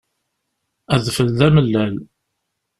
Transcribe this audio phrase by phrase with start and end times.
[0.93, 1.95] Adfel d amellal.